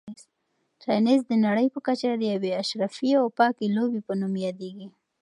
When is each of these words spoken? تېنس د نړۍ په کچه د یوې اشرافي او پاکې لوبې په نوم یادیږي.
تېنس 0.81 1.21
د 1.27 1.31
نړۍ 1.45 1.67
په 1.73 1.79
کچه 1.87 2.09
د 2.17 2.23
یوې 2.33 2.51
اشرافي 2.61 3.11
او 3.21 3.25
پاکې 3.37 3.73
لوبې 3.75 4.01
په 4.07 4.13
نوم 4.19 4.33
یادیږي. 4.45 4.87